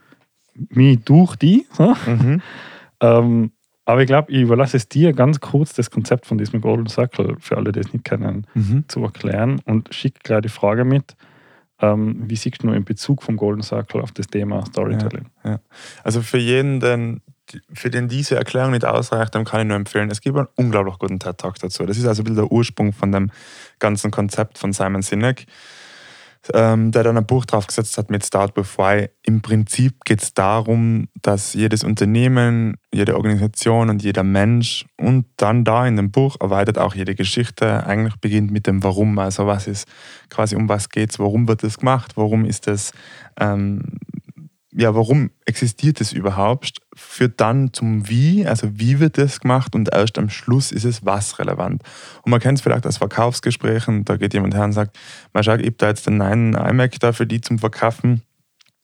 [0.55, 1.67] mich durch die.
[1.71, 1.95] So.
[2.07, 2.41] Mhm.
[3.03, 3.53] ähm,
[3.85, 7.37] aber ich glaube, ich überlasse es dir ganz kurz, das Konzept von diesem Golden Circle,
[7.39, 8.85] für alle, die es nicht kennen, mhm.
[8.89, 11.17] zu erklären und schicke gleich die Frage mit.
[11.81, 15.27] Ähm, wie siehst du in Bezug vom Golden Circle auf das Thema Storytelling?
[15.45, 15.61] Ja, ja.
[16.03, 17.23] Also für jeden, den,
[17.73, 20.99] für den diese Erklärung nicht ausreicht, dann kann ich nur empfehlen, es gibt einen unglaublich
[20.99, 21.87] guten TED-Talk dazu.
[21.87, 23.31] Das ist also ein bisschen der Ursprung von dem
[23.79, 25.47] ganzen Konzept von Simon Sinek
[26.55, 29.09] ähm, der dann ein Buch draufgesetzt hat mit Start with Why.
[29.23, 35.65] Im Prinzip geht es darum, dass jedes Unternehmen, jede Organisation und jeder Mensch und dann
[35.65, 39.19] da in dem Buch erweitert auch jede Geschichte eigentlich beginnt mit dem Warum.
[39.19, 39.89] Also was ist
[40.31, 42.93] quasi um was geht es, warum wird es gemacht, warum ist es,
[43.39, 43.83] ähm,
[44.79, 49.93] ja, warum existiert es überhaupt, führt dann zum Wie, also wie wird das gemacht und
[49.93, 51.83] erst am Schluss ist es was relevant.
[52.23, 54.97] Und man kennt es vielleicht aus Verkaufsgesprächen, da geht jemand her und sagt,
[55.33, 58.23] man schaut, ich habe da jetzt den einen iMac da für die zum Verkaufen,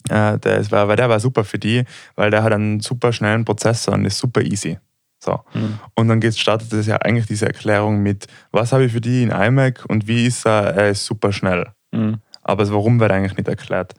[0.09, 1.85] äh, der, war, weil der war super für die,
[2.16, 4.80] weil der hat einen super schnellen Prozessor und ist super easy.
[5.20, 5.44] So.
[5.54, 5.78] Mhm.
[5.94, 9.22] Und dann geht, startet das ja eigentlich diese Erklärung mit, was habe ich für die
[9.22, 11.68] in iMac und wie ist er, er ist super schnell.
[11.92, 12.16] Mhm.
[12.42, 13.94] Aber das Warum wird eigentlich nicht erklärt.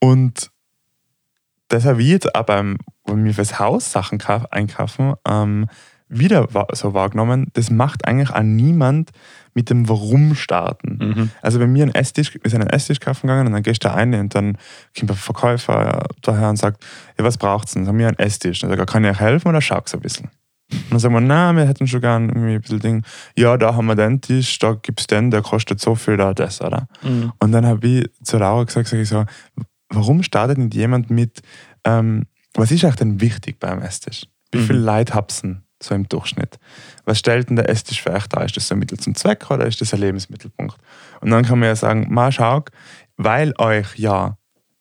[0.00, 0.50] Und
[1.68, 5.68] das habe ich jetzt auch beim, wenn wir fürs Haus Sachen einkaufen, ähm,
[6.08, 9.10] wieder so wahrgenommen, das macht eigentlich auch niemand
[9.54, 10.98] mit dem Warum starten.
[11.00, 11.30] Mhm.
[11.42, 13.88] Also wenn wir einen Esstisch, wir sind einen Esstisch kaufen gegangen und dann gehst du
[13.88, 14.56] da rein und dann
[14.96, 16.84] kommt der Verkäufer daher und sagt,
[17.18, 17.82] ja, was braucht es denn?
[17.82, 18.60] Dann haben wir einen Esstisch.
[18.60, 20.30] Dann sagt er, kann ich euch helfen oder schaust ein bisschen?
[20.70, 23.02] Und dann sagen wir, na, wir hätten schon gern irgendwie ein bisschen Ding.
[23.36, 26.34] Ja, da haben wir den Tisch, da gibt es den, der kostet so viel, da
[26.34, 26.86] das, oder?
[27.02, 27.32] Mhm.
[27.38, 29.24] Und dann habe ich zu Laura gesagt, sag ich so,
[29.90, 31.42] warum startet nicht jemand mit,
[31.84, 34.26] ähm, was ist euch denn wichtig beim Esstisch?
[34.52, 34.66] Wie mhm.
[34.66, 36.58] viele Leute habt ihr so im Durchschnitt?
[37.04, 38.44] Was stellt denn der Esstisch für euch dar?
[38.44, 40.76] Ist das so ein Mittel zum Zweck oder ist das ein Lebensmittelpunkt?
[41.20, 42.64] Und dann kann man ja sagen, mal schau,
[43.16, 44.38] weil euch ja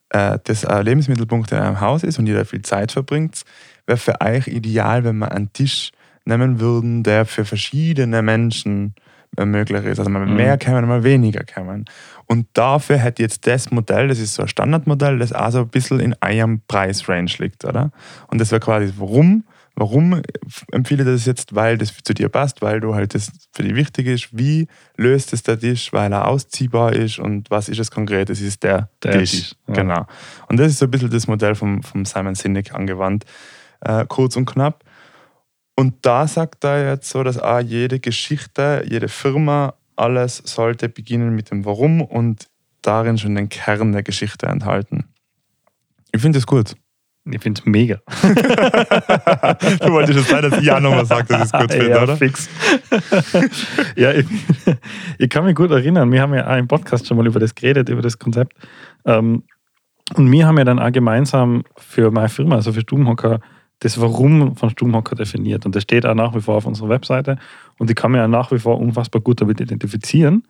[0.09, 3.43] äh, das ein Lebensmittelpunkt in einem Haus ist und ihr da viel Zeit verbringt,
[3.85, 5.91] wäre für euch ideal, wenn wir einen Tisch
[6.25, 8.95] nehmen würden, der für verschiedene Menschen
[9.37, 9.99] möglich ist.
[9.99, 10.35] Also mal mhm.
[10.35, 11.85] mehr kämen, mal weniger kämen.
[12.25, 15.69] Und dafür hätte jetzt das Modell, das ist so ein Standardmodell, das auch so ein
[15.69, 17.91] bisschen in eurem Preisrange liegt, oder?
[18.27, 19.43] Und das wäre quasi, warum?
[19.79, 20.23] Warum
[20.71, 21.53] empfehle ich das jetzt?
[21.53, 24.29] Weil das zu dir passt, weil du halt das für dich wichtig ist.
[24.35, 28.29] Wie löst es der Tisch, weil er ausziehbar ist und was ist es konkret?
[28.29, 29.31] Das ist der, der Tisch.
[29.31, 29.55] Tisch.
[29.67, 29.75] Ja.
[29.75, 30.07] Genau.
[30.47, 33.25] Und das ist so ein bisschen das Modell vom, vom Simon Sinek angewandt
[33.81, 34.83] äh, kurz und knapp.
[35.79, 41.35] Und da sagt er jetzt so, dass auch jede Geschichte, jede Firma, alles sollte beginnen
[41.35, 42.47] mit dem Warum und
[42.81, 45.05] darin schon den Kern der Geschichte enthalten.
[46.11, 46.73] Ich finde das gut.
[47.29, 47.99] Ich finde es mega.
[48.21, 52.03] du wolltest jetzt sein, dass ich auch nochmal sage, dass ich es gut finde, ja,
[52.03, 52.17] oder?
[52.17, 52.49] fix.
[53.95, 54.25] ja, ich,
[55.19, 57.53] ich, kann mich gut erinnern, wir haben ja auch im Podcast schon mal über das
[57.53, 58.53] geredet, über das Konzept.
[59.05, 59.43] Ähm,
[60.15, 63.41] und wir haben ja dann auch gemeinsam für meine Firma, also für Stubenhocker,
[63.79, 65.65] das Warum von Stummhocker definiert.
[65.65, 67.37] Und das steht auch nach wie vor auf unserer Webseite.
[67.77, 70.43] Und ich kann mich auch nach wie vor unfassbar gut damit identifizieren.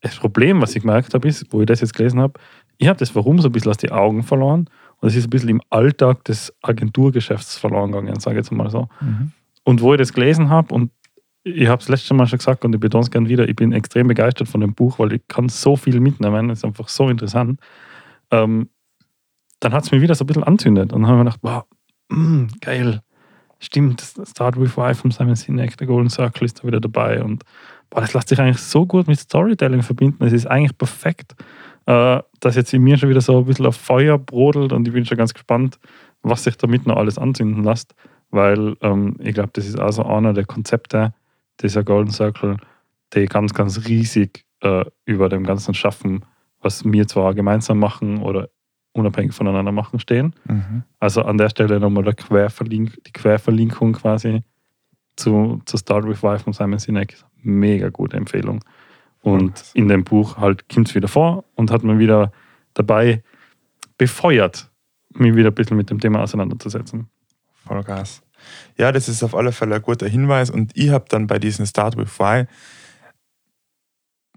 [0.00, 2.34] Das Problem, was ich gemerkt habe, ist, wo ich das jetzt gelesen habe,
[2.76, 4.68] ich habe das Warum so ein bisschen aus den Augen verloren.
[5.00, 8.70] Und es ist ein bisschen im Alltag des Agenturgeschäfts verloren gegangen, sage ich jetzt mal
[8.70, 8.88] so.
[9.00, 9.32] Mhm.
[9.64, 10.90] Und wo ich das gelesen habe, und
[11.44, 13.72] ich habe es letztes Mal schon gesagt und ich betone es gerne wieder, ich bin
[13.72, 17.08] extrem begeistert von dem Buch, weil ich kann so viel mitnehmen, es ist einfach so
[17.08, 17.60] interessant.
[18.30, 18.68] Ähm,
[19.60, 20.92] dann hat es mir wieder so ein bisschen anzündet.
[20.92, 21.64] Und dann habe ich mir gedacht, wow,
[22.08, 23.02] mm, geil,
[23.58, 27.44] stimmt, Start with Why von Simon Sinek, der Golden Circle ist da wieder dabei und
[27.90, 30.24] boah, das lässt sich eigentlich so gut mit Storytelling verbinden.
[30.24, 31.34] Es ist eigentlich perfekt,
[31.86, 34.94] äh, dass jetzt in mir schon wieder so ein bisschen auf Feuer brodelt und ich
[34.94, 35.78] bin schon ganz gespannt,
[36.22, 37.94] was sich damit noch alles anzünden lässt,
[38.30, 41.14] weil ähm, ich glaube, das ist also einer der Konzepte
[41.60, 42.56] dieser Golden Circle,
[43.14, 46.24] die ganz, ganz riesig äh, über dem ganzen Schaffen,
[46.60, 48.48] was wir zwar gemeinsam machen oder
[48.98, 50.34] unabhängig voneinander machen stehen.
[50.46, 50.82] Mhm.
[51.00, 54.42] Also an der Stelle nochmal der Querverlink, die Querverlinkung quasi
[55.16, 57.16] zu, zu Start with Why von Simon Sinek.
[57.42, 58.64] Mega gute Empfehlung.
[59.22, 62.32] Und in dem Buch halt kommt es wieder vor und hat man wieder
[62.74, 63.22] dabei
[63.96, 64.70] befeuert,
[65.14, 67.08] mich wieder ein bisschen mit dem Thema auseinanderzusetzen.
[67.66, 68.22] Vollgas.
[68.76, 70.50] Ja, das ist auf alle Fälle ein guter Hinweis.
[70.50, 72.46] Und ich habe dann bei diesem Start with Why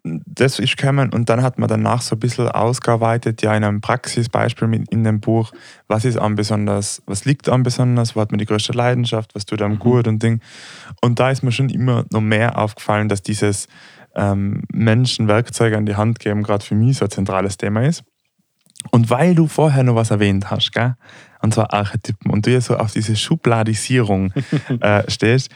[0.04, 3.82] das ist gekommen und dann hat man danach so ein bisschen ausgearbeitet, ja in einem
[3.82, 5.52] Praxisbeispiel in dem Buch,
[5.88, 9.46] was ist an besonders, was liegt an besonders, wo hat man die größte Leidenschaft, was
[9.46, 9.80] tut einem mhm.
[9.80, 10.42] gut und Ding.
[11.02, 13.68] Und da ist mir schon immer noch mehr aufgefallen, dass dieses
[14.16, 18.04] ähm, Menschen Werkzeuge an die Hand geben, gerade für mich so ein zentrales Thema ist.
[18.90, 20.96] Und weil du vorher noch was erwähnt hast, gell?
[21.42, 24.34] und zwar Archetypen, und du ja so auf diese Schubladisierung
[24.80, 25.52] äh, stehst,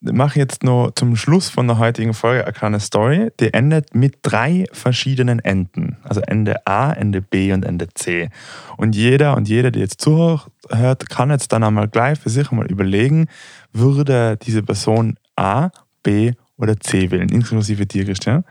[0.00, 3.30] mache jetzt noch zum Schluss von der heutigen Folge eine kleine Story.
[3.38, 5.98] Die endet mit drei verschiedenen Enden.
[6.02, 8.30] Also Ende A, Ende B und Ende C.
[8.76, 12.66] Und jeder und jede, die jetzt zuhört, kann jetzt dann einmal gleich für sich mal
[12.66, 13.26] überlegen,
[13.72, 15.70] würde diese Person A,
[16.02, 18.44] B oder C wählen, inklusive dir, Christian.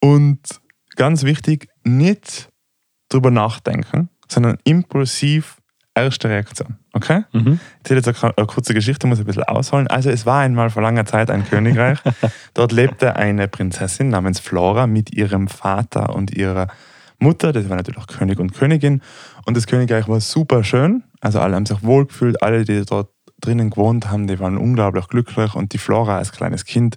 [0.00, 0.40] Und
[0.96, 2.50] ganz wichtig, nicht
[3.08, 5.58] drüber nachdenken, sondern impulsiv
[5.94, 6.78] erste Reaktion.
[6.94, 7.24] Okay?
[7.32, 7.54] Mhm.
[7.82, 9.88] Ich erzähle jetzt eine, kurze Geschichte, muss ein bisschen ausholen.
[9.88, 11.98] Also, es war einmal vor langer Zeit ein Königreich.
[12.54, 16.68] Dort lebte eine Prinzessin namens Flora mit ihrem Vater und ihrer
[17.18, 17.52] Mutter.
[17.52, 19.02] Das war natürlich auch König und Königin.
[19.44, 21.02] Und das Königreich war super schön.
[21.20, 22.40] Also, alle haben sich wohlgefühlt.
[22.44, 25.54] Alle, die dort drinnen gewohnt haben, die waren unglaublich glücklich.
[25.56, 26.96] Und die Flora als kleines Kind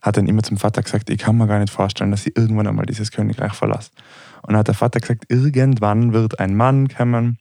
[0.00, 2.66] hat dann immer zum Vater gesagt: Ich kann mir gar nicht vorstellen, dass sie irgendwann
[2.66, 3.92] einmal dieses Königreich verlässt.
[4.40, 7.38] Und dann hat der Vater gesagt: Irgendwann wird ein Mann kommen,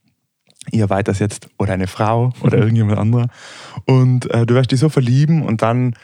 [0.72, 3.28] ihr weiters jetzt oder eine Frau oder irgendjemand anderer.
[3.86, 5.96] Und äh, du wirst dich so verlieben und dann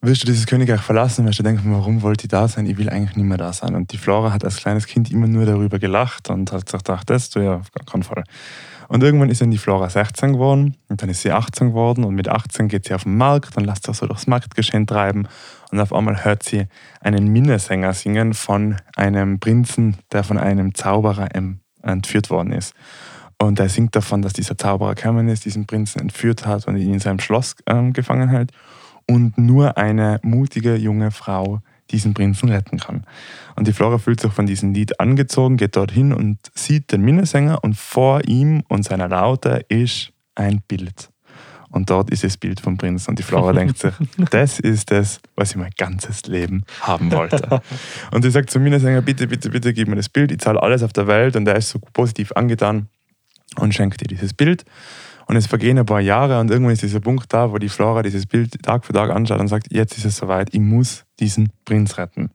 [0.00, 2.66] wirst du dieses Königreich verlassen, wirst du denken, warum wollte ich da sein?
[2.66, 3.76] Ich will eigentlich nicht mehr da sein.
[3.76, 7.04] Und die Flora hat als kleines Kind immer nur darüber gelacht und hat gesagt, ach,
[7.04, 8.24] das du ja auf keinen Fall.
[8.88, 12.14] Und irgendwann ist dann die Flora 16 geworden und dann ist sie 18 geworden und
[12.14, 15.28] mit 18 geht sie auf den Markt und lässt sich so durchs Marktgeschehen treiben
[15.70, 16.66] und auf einmal hört sie
[17.00, 21.28] einen Minnesänger singen von einem Prinzen, der von einem Zauberer
[21.82, 22.74] entführt worden ist.
[23.42, 24.94] Und er singt davon, dass dieser Zauberer
[25.26, 28.52] ist, diesen Prinzen entführt hat und ihn in seinem Schloss ähm, gefangen hält
[29.08, 33.04] und nur eine mutige junge Frau diesen Prinzen retten kann.
[33.56, 37.64] Und die Flora fühlt sich von diesem Lied angezogen, geht dorthin und sieht den Minnesänger
[37.64, 41.10] und vor ihm und seiner Laute ist ein Bild.
[41.68, 43.10] Und dort ist das Bild vom Prinzen.
[43.10, 43.94] Und die Flora denkt sich,
[44.30, 47.60] das ist das, was ich mein ganzes Leben haben wollte.
[48.12, 50.84] Und sie sagt zum Minnesänger, bitte, bitte, bitte gib mir das Bild, ich zahle alles
[50.84, 51.34] auf der Welt.
[51.34, 52.88] Und er ist so positiv angetan
[53.58, 54.64] und schenkt ihr dieses Bild.
[55.26, 58.02] Und es vergehen ein paar Jahre und irgendwann ist dieser Punkt da, wo die Flora
[58.02, 61.50] dieses Bild Tag für Tag anschaut und sagt, jetzt ist es soweit, ich muss diesen
[61.64, 62.30] Prinz retten.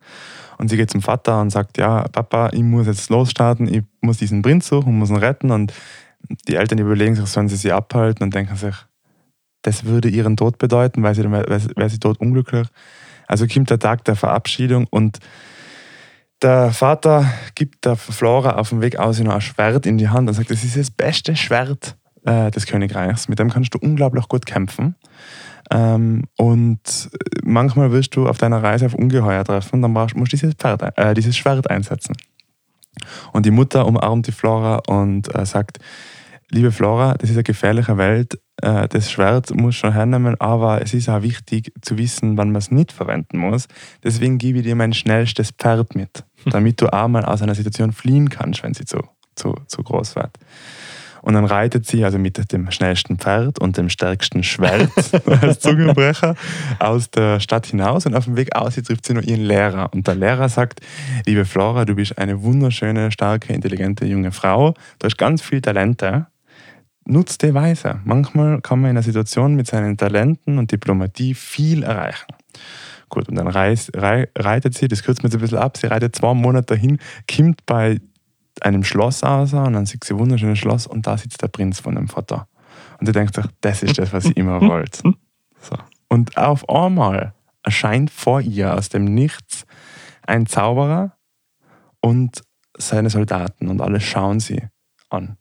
[0.58, 4.18] Und sie geht zum Vater und sagt, ja, Papa, ich muss jetzt losstarten, ich muss
[4.18, 5.52] diesen Prinz suchen, muss ihn retten.
[5.52, 5.74] Und
[6.48, 8.76] die Eltern überlegen sich, sollen sie sie abhalten und denken sich,
[9.62, 12.68] das würde ihren Tod bedeuten, weil sie, wäre sie tot unglücklich.
[13.28, 15.20] Also kommt der Tag der Verabschiedung und
[16.42, 20.28] der Vater gibt der Flora auf dem Weg aus noch ein Schwert in die Hand
[20.28, 21.98] und sagt, das ist das beste Schwert,
[22.28, 23.28] äh, des Königreichs.
[23.28, 24.96] Mit dem kannst du unglaublich gut kämpfen.
[25.72, 27.10] Ähm, und
[27.44, 30.98] manchmal wirst du auf deiner Reise auf Ungeheuer treffen, dann brauchst, musst du dieses, Pferd,
[30.98, 32.16] äh, dieses Schwert einsetzen.
[33.32, 35.80] Und die Mutter umarmt die Flora und äh, sagt,
[36.52, 40.94] liebe Flora, das ist eine gefährliche Welt, äh, das Schwert muss schon hernehmen, aber es
[40.94, 43.68] ist auch wichtig zu wissen, wann man es nicht verwenden muss.
[44.04, 47.92] Deswegen gebe ich dir mein schnellstes Pferd mit, damit du auch mal aus einer Situation
[47.92, 49.00] fliehen kannst, wenn sie zu,
[49.36, 50.38] zu, zu groß wird.
[51.22, 54.90] Und dann reitet sie also mit dem schnellsten Pferd und dem stärksten Schwert
[55.42, 56.36] als Zungenbrecher
[56.80, 58.06] aus der Stadt hinaus.
[58.06, 59.92] Und auf dem Weg aus trifft sie noch ihren Lehrer.
[59.94, 60.80] Und der Lehrer sagt,
[61.26, 64.74] liebe Flora, du bist eine wunderschöne, starke, intelligente junge Frau.
[65.00, 66.28] Du hast ganz viel Talente.
[67.10, 68.02] Nutz die Weise.
[68.04, 72.28] Manchmal kann man in einer Situation mit seinen Talenten und Diplomatie viel erreichen.
[73.10, 76.16] Gut, und dann reist, reitet sie, das kürzt mir jetzt ein bisschen ab, sie reitet
[76.16, 77.00] zwei Monate dahin,
[77.34, 78.02] kommt bei
[78.60, 81.80] einem Schloss aus und dann sieht sie ein wunderschönes Schloss und da sitzt der Prinz
[81.80, 82.48] von dem Vater.
[83.00, 85.14] Und sie denkt sich, das ist das, was ich immer wollte.
[85.60, 85.76] So.
[86.08, 89.66] Und auf einmal erscheint vor ihr aus dem Nichts
[90.22, 91.18] ein Zauberer
[92.00, 92.44] und
[92.78, 94.62] seine Soldaten und alle schauen sie
[95.10, 95.38] an.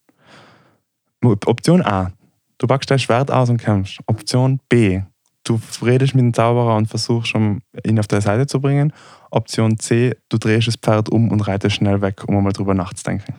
[1.33, 2.13] Option A,
[2.59, 3.99] du packst dein Schwert aus und kämpfst.
[4.07, 5.03] Option B,
[5.45, 8.93] du redest mit dem Zauberer und versuchst ihn auf deine Seite zu bringen.
[9.31, 13.35] Option C, du drehst das Pferd um und reitest schnell weg, um einmal drüber nachzudenken.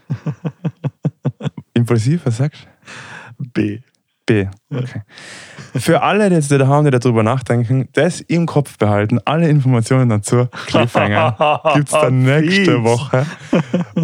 [1.73, 2.67] Impulsiv, was sagst
[3.38, 3.43] du?
[3.54, 3.80] B.
[4.28, 4.46] B.
[4.70, 5.02] Okay.
[5.76, 10.10] Für alle, die jetzt da haben, die darüber nachdenken, das im Kopf behalten, alle Informationen
[10.10, 13.26] dazu, Cliffhanger, gibt es dann nächste Woche.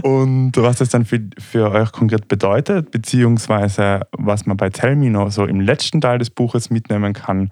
[0.02, 5.10] Und was das dann für, für euch konkret bedeutet, beziehungsweise was man bei Tell Me
[5.10, 7.52] noch so im letzten Teil des Buches mitnehmen kann,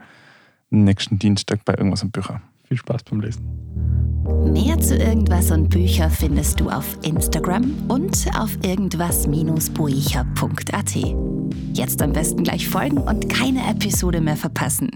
[0.71, 2.41] nächsten Dienstag bei irgendwas und Bücher.
[2.71, 3.43] Viel Spaß beim Lesen.
[4.53, 10.95] Mehr zu irgendwas und Bücher findest du auf Instagram und auf irgendwas-buicher.at.
[11.73, 14.91] Jetzt am besten gleich folgen und keine Episode mehr verpassen.